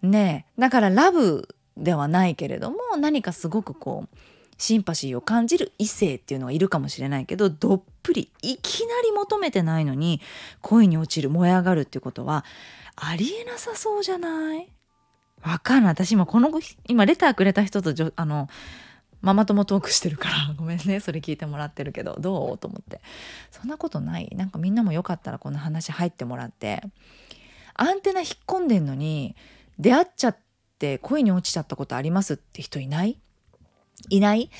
[0.00, 0.60] ねえ。
[0.60, 4.16] だからラブではないけれども何かすごくこう
[4.56, 10.20] シンパシーを感じる異性っていうのはいるかもしれないけどどっぷりいきなり求めてないのに
[10.62, 12.44] 恋に落ちる燃え上がるっていうことは
[12.96, 14.68] ありえなさそうじゃない？
[15.42, 15.92] わかんない。
[15.92, 16.50] 私今この
[16.86, 18.48] 今レターくれた人とあの
[19.20, 20.54] ママ友トークしてるから。
[20.56, 21.00] ごめんね。
[21.00, 22.16] それ聞いてもらってるけど。
[22.20, 22.58] どう？
[22.58, 23.00] と思って。
[23.50, 24.30] そんなことない。
[24.34, 26.82] なんかみんなもよかったらこの話入ってもらって。
[27.74, 29.36] アンテナ引っ込んでんのに
[29.78, 30.36] 出会っちゃっ
[30.78, 33.18] て恋に落ちちゃったことありますって人いない？
[34.08, 34.50] いない？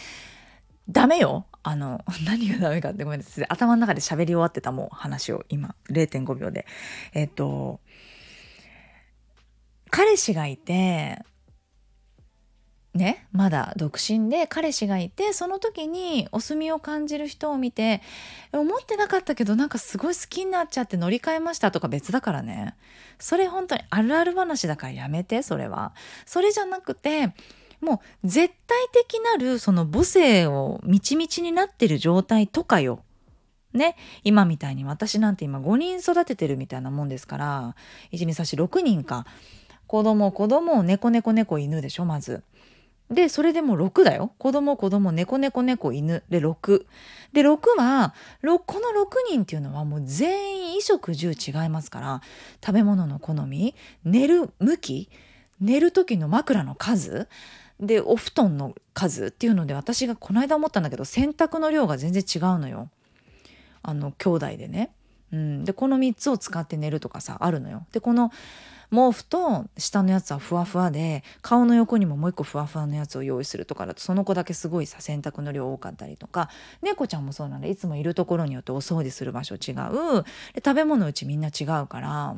[0.88, 1.46] ダメよ。
[1.62, 3.46] あの 何がダメかってごめんなさい。
[3.48, 5.74] 頭の中で喋り終わってたもう話を今。
[5.90, 6.66] 0.5秒で。
[7.12, 7.80] えっと
[9.90, 11.22] 彼氏がいて
[12.94, 18.02] ねまだ独身で彼氏がいてその時にお墨を感じる人を見て
[18.52, 22.74] 思ってなかったけどなんかすごい好きになっちゃって乗り換えましたとか別だからね。
[23.18, 25.94] それ本当にあるある話だからやめてそれは。
[26.26, 27.32] それじゃなくて
[27.80, 33.04] もう絶対的なるその母性をみちみちになってる状態とかよ。
[33.72, 33.96] ね。
[34.24, 37.76] 今みたいに私なんて今5人育ててるみたいなもんですから
[38.12, 39.26] 1236人か。
[39.88, 42.44] 子供子供猫猫猫犬でしょまず。
[43.10, 44.32] で、それでも6だよ。
[44.38, 46.22] 子供、子供、猫、猫、猫、犬。
[46.28, 46.84] で、6。
[47.32, 52.20] で、6は、この6人っていうのはもう全員衣食住違いますから、
[52.64, 53.74] 食べ物の好み、
[54.04, 55.10] 寝る向き、
[55.58, 57.28] 寝る時の枕の数、
[57.80, 62.90] で、お布団の数っていうので、私がこの間思ったんだけど、洗濯の量が全然違うのよ。
[63.82, 64.90] あの、兄弟でね。
[65.32, 65.64] うん。
[65.64, 67.86] で、この3つを使って寝るとかさ、あるのよ。
[67.92, 68.30] で、この、
[68.90, 76.48] 毛布と下のやつはふわふわで顔の横にももう一個ふわふわのやつを用意するとかだとその子だけすごいさ洗濯の量多かったりとか
[76.82, 82.36] 猫ちゃんもそうなんでいつもいるところによってお掃除する場所違うで食べ物うちみんな違うから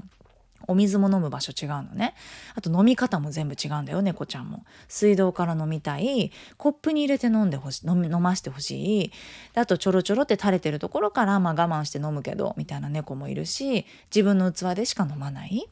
[0.71, 2.15] お水も飲む場所違うのね。
[2.55, 4.65] あと飲み方も全部違うんだよ、猫ちゃんも。
[4.89, 6.33] 水道から飲みたい。
[6.57, 7.87] コップに入れて飲んでほしい。
[7.87, 9.13] 飲飲ましてほしい。
[9.55, 15.69] あとちょろちょろって垂れてるところから、まあ我慢して飲むけど、みたいな猫もいるし、自分の器でしか飲まない。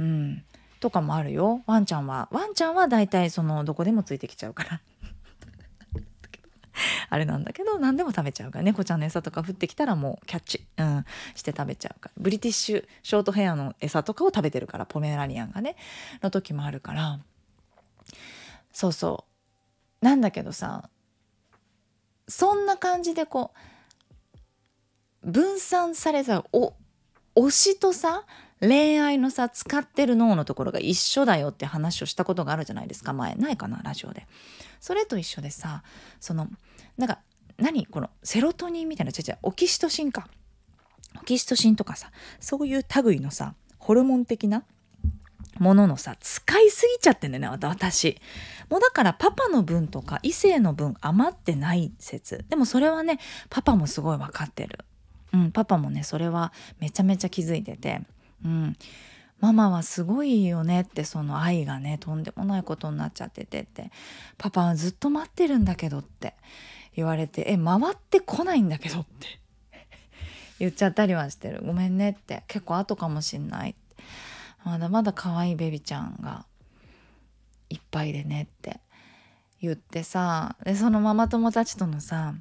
[0.00, 0.42] うん、
[0.80, 4.80] とかもあるよワンちゃんはワンちゃんは大体そのどこでもついてきちゃうから
[7.10, 11.04] あれなんだけど何でも食べちゃうから猫ちゃんの餌とか降ってきたらもうキャッチ、うん、
[11.34, 12.14] して食べちゃうから。
[12.16, 15.76] ブリティッシュショートヘアの餌とかを食べてるからポメラニアンがね。
[16.22, 17.20] の時もあるから。
[18.72, 19.24] そうそ
[20.00, 20.04] う。
[20.04, 20.88] なんだけどさ
[22.28, 23.52] そんな感じでこ
[25.24, 26.74] う分散されたお
[27.36, 28.24] 推しとさ
[28.60, 33.12] 恋愛のさ使ってる脳のところが一緒だよって話をしたことがあるじゃないですか。
[33.12, 33.34] 前。
[33.34, 34.26] ないかなラジオで。
[34.82, 35.84] それと一緒でさ
[36.18, 36.48] その
[36.98, 37.20] なんか
[37.56, 40.28] 何このセロトニンみたいなちゃちゃオキシトシンか。
[41.20, 44.64] オキシトシンとかさそういう類のさホルモン的な
[45.58, 48.18] もののさ使いすぎちゃってんだよね私。
[48.68, 52.44] もうだからパパの分とか異性の分余ってない説。
[52.48, 54.80] でもそれはねパパもすごい分かってる。
[55.32, 58.02] うんパパもねそれはめちゃめちゃ気づいてて。
[58.44, 58.76] うん、
[59.42, 63.90] ママはすごいよねってその愛がねとんでもないことになっちゃっててって
[64.38, 66.34] パパはずっと待ってるんだけどって。
[66.94, 69.40] 言われてえ回ってこないんだけどって。
[70.58, 73.74] 言っちゃったりはしてるごめんねって結構後かもしんない
[74.64, 76.46] まだまだ可愛いベビちゃんが
[77.68, 78.80] いっぱいでねって。
[79.60, 82.34] 言ってさでそのママ友達とのさ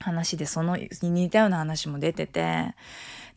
[0.00, 2.74] 話でその似たような話も出てて。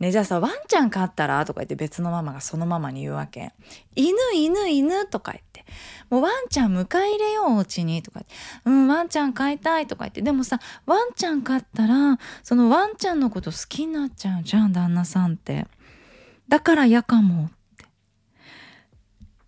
[0.02, 1.46] ねじゃあさワンちゃん飼ったら？
[1.46, 3.54] とか言って別のママがそのママに言うわけ。
[3.96, 5.64] 犬犬犬とか言って。
[6.10, 8.34] もうワンちゃん迎え入れようお家にとか言って。
[8.66, 10.24] うんワンちゃん飼いたいとか言って。
[10.24, 15.68] でもさワンちゃん飼ったらそのワンちゃんのこと好きになっちゃうじゃん旦那さんって。
[16.50, 17.86] だから嫌かもって。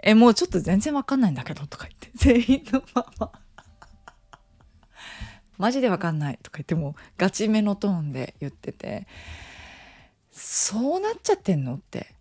[0.04, 2.12] えもうちょっと全然わかんないんだけどとか言って。
[2.46, 3.32] 全員のママ。
[5.58, 9.08] マジでわかんないとか言ってもガチめのトーンで言ってて。
[10.34, 12.14] そうなっちゃってんのって。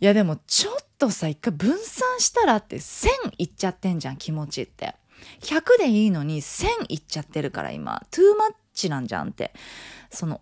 [0.00, 4.94] いやでもちょっとさ一回分散したらって1000いっちゃってんじゃん気持ちって。
[5.40, 8.02] 100でいいのに1000いっちゃってるから今。
[8.10, 9.52] トゥーマッチなんじゃんって。
[10.10, 10.40] その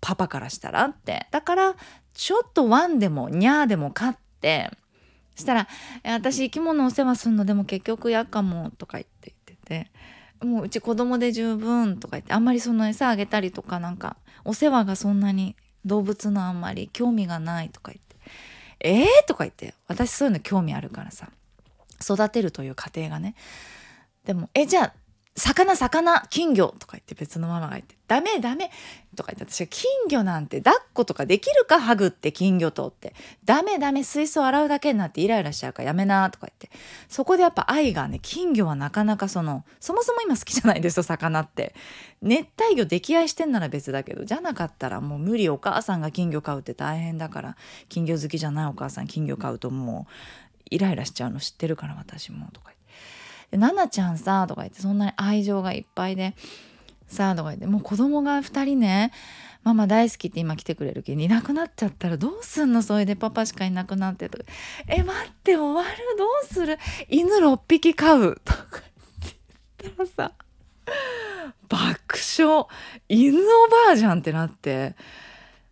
[0.00, 1.26] パパからしたらって。
[1.30, 1.76] だから
[2.14, 4.70] ちょっとワンでもニャーでも飼って。
[5.34, 5.68] したら
[6.02, 9.90] 「私生き物お世話すんのでも結局やかも」とか言って言ってて。
[10.44, 15.56] もううち子供で十分とか言ってあんまりその餌あげたりとかなんかお世話がそんなに
[15.88, 18.16] 動物のあんまり興味がないとか言って
[18.80, 21.28] 「えー?」とか言って私そういうの興味あるからさ
[22.00, 23.34] 育てるという過程がね
[24.24, 24.92] でも「えじゃあ
[25.38, 28.70] 魚魚金魚とか言って別のママが言ってダメダメ
[29.14, 31.80] とか言って私は金魚なんて抱っことかできるか？
[31.80, 33.14] ハグって金魚とって。
[33.44, 36.70] ダメダメ水槽洗うだけになってイライラしちゃうからやめなとか言って。
[37.08, 41.74] そこでやっぱ愛がね金魚はなかなかそのそもそも今好きじゃないですよ魚って。
[42.22, 47.56] 熱帯魚溺愛してんなら別だけどじゃなかったらもう無理お母さんが金魚飼うって大変だから
[47.88, 50.12] 金魚好きじゃないお母さん金魚飼うともう
[50.70, 52.77] イライラしちゃうの知ってるから私もとか言って。
[53.50, 56.34] で「奈々ちゃんさ」とか言ってそんなに愛情がいっぱいで
[57.08, 59.12] 「さ」とか言ってもう子供が2人ね
[59.64, 62.82] ママ大好きって今来てくれる気にいなくなっちゃったらどうすんの？
[62.82, 64.44] それでパパしかいなくなってとか
[64.88, 65.98] 「え待って終わる？
[66.16, 66.78] どうする？
[67.08, 68.66] 犬6匹飼う」とか
[69.80, 70.32] 言ったらさ
[71.68, 72.66] 爆笑。
[73.08, 74.94] 犬おばあじゃんってなって。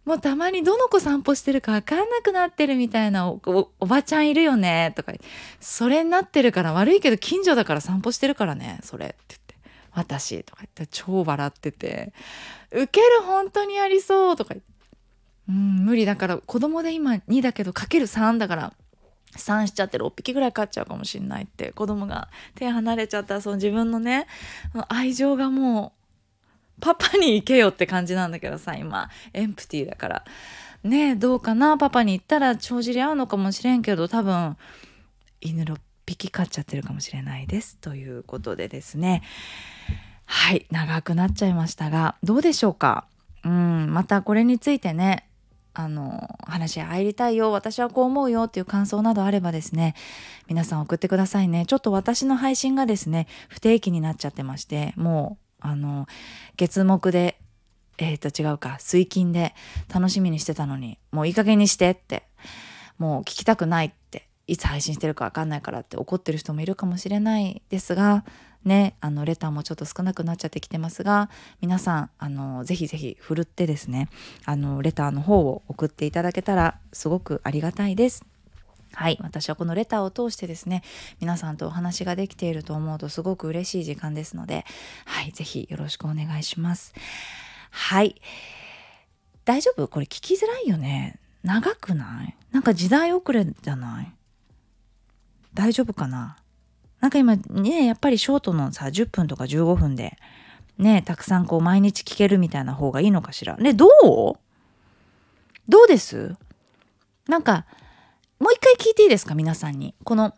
[0.06, 3.40] もうたまにどの子散歩してるか分かんなくなってるみたいなお
[3.86, 5.12] ばちゃんいるよねとか。
[5.60, 9.56] それになってるから悪いけど近所だから散歩してるからねそれって言って。
[9.92, 12.12] 私とか言って超笑ってて。
[12.70, 14.68] ウケる本当にありそうとか言って。
[15.48, 16.06] うん無理。
[16.06, 18.72] だから子供で今2だけどかける3だから
[19.36, 21.72] 3しちゃって6匹ぐらい飼っちゃうかもしんないって。
[21.72, 24.28] 子供が手離れちゃったらその自分のね
[24.88, 25.95] 愛情がもう
[26.80, 29.10] パパに行けよって感じなんだけどさ今。
[29.32, 30.24] エンプティーだから。
[30.84, 31.76] ねえどうかな？
[31.78, 34.56] パパに行ったら帳尻合うのかもしれんけど多分
[35.40, 37.76] 犬6匹飼っちゃってるかもしれないです。
[37.78, 39.22] ということでですね。
[40.26, 43.06] はい長くなっちゃいましたがどうでしょうか？
[43.44, 45.28] うんまたこれについてね
[45.72, 47.52] あの話し入りたいよ。
[47.52, 49.94] 私はこう思うよっていう感想などあればですね
[50.46, 51.64] 皆さん送ってくださいね。
[51.66, 56.06] ちょっと私の配信がですね不定期になっちゃってましてもうあの
[56.56, 57.38] 月目で
[57.98, 59.54] えっ、ー、と違うか水金で
[59.92, 62.24] 楽しみにしてたのにもういい加減にしてって
[62.98, 68.24] もう聞きたくないっていつ配信してるか分かんないからって怒ってる人もいるかもしれないですが
[68.64, 71.30] ねあのレターもちょっと少なくなっちゃってきてますが
[71.60, 74.08] 皆さんあのぜひぜひふるってですね
[74.44, 78.24] あのレターの方を送っていただけたらすごくありがたいです。
[78.98, 79.18] はい。
[79.20, 80.82] 私はこのレターを通してですね、
[81.20, 84.64] 皆さんとお話ができていると思うとすごく嬉しい時間ですので、
[85.04, 85.32] はい。
[85.32, 86.94] ぜひよろしくお願いします。
[87.70, 88.22] はい。
[89.44, 89.86] 大丈夫？
[89.86, 91.20] これ聞きづらいよね。
[91.42, 92.34] 長くない？
[92.52, 94.12] なんか時代遅れじゃない？
[95.52, 96.38] 大丈夫かな？
[97.00, 100.16] なんか今ね、やっぱりショートのさ、10分とか15分で、
[100.78, 103.58] ね、たくさんこう毎日聞けるみたいな方がいいのかしら？
[103.58, 104.38] ね、どう？
[105.68, 106.34] どうです？
[107.28, 107.66] なんか、
[108.38, 109.94] もう一回聞いていいですか皆さんに。
[110.04, 110.34] この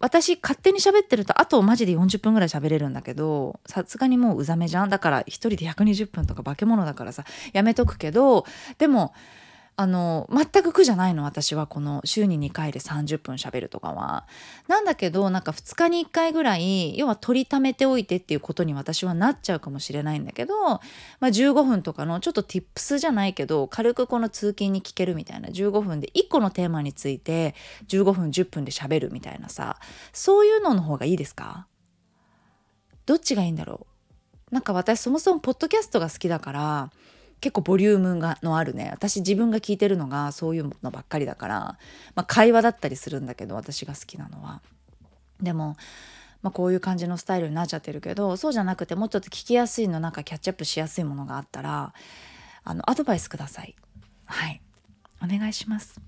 [0.00, 8.44] 私勝手に喋ってるとあとマジで40分ぐらい喋れるんだけどさすがにもううざめじゃんだから一人で120分とか化け物だからさやめとくけど
[8.78, 9.12] でも
[9.80, 14.26] あの全く苦じゃないの私はこの週に2回で30分しゃべるとかは。
[14.66, 20.80] なんだけどなんか2日に1回ぐらい要は取りためておいてっていうことに私はなっちゃうかもしれないんだけど、ま
[21.20, 27.54] あ、15分とかのちょっと tips じゃないけど軽くこの通勤に聞けるみたいな15分で1個のテーマについて
[27.86, 29.78] 15分10分でしゃべるみたいなさ
[30.12, 31.68] そういうのの方がいいですか？
[33.06, 33.86] どっちがいいんだろ
[34.50, 34.54] う？
[34.54, 36.90] なんか私そもそもポッドキャストが好きだから
[37.40, 41.54] 結構ボリュームがのあるね私自分が聞いてるのがそういうのばっかりだから、
[42.14, 44.60] まあ、会話だったりするんだけど私が好きなのは。
[45.40, 45.76] でも、
[46.42, 51.92] まあ、こういう感じのスタイルになっちゃってるけどそうじゃなくてもうちょっと聞きやすいのなんかキャッチアップしやすいものがあったら
[52.64, 53.76] あのアドバイスください。
[54.26, 54.60] はい
[55.22, 56.00] お願いします。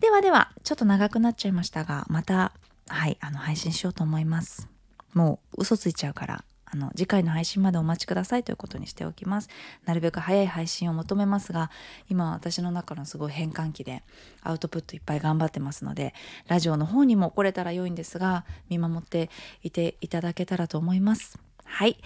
[0.00, 2.52] ではではちょっと長くなっちゃいましたがまた
[2.88, 4.68] はいあの配信しようと思います。
[5.14, 6.44] もう嘘ついちゃうから
[6.76, 9.48] あの次回の配信までお待ちくださいということにしておきます。
[9.86, 11.70] なるべく早い配信を求めますが
[12.10, 14.02] 今私の中のすごい変換期で
[14.42, 16.12] アウトプットいっぱい頑張ってますので
[16.48, 19.30] ラジオの方にも来れたら良いんですが見守って
[19.62, 21.38] いていただけたらと思います。
[21.64, 21.98] はい。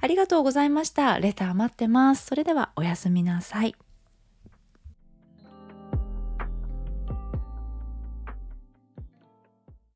[0.00, 1.18] ありがとうございました。
[1.18, 2.26] レター待ってます。
[2.26, 3.74] それではおやすみなさい。